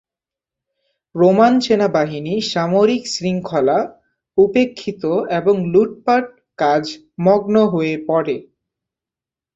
Roman 1.15 1.53
সেনাবাহিনী 1.65 2.33
সামরিক 2.51 3.03
শৃঙ্খলা 3.07 3.79
উপেক্ষিত 4.37 5.03
এবং 5.39 5.55
লুটপাট 5.73 6.25
কাজ 6.59 6.83
মগ্ন 7.25 7.55
হয়ে 7.73 7.95
পরে। 8.07 8.35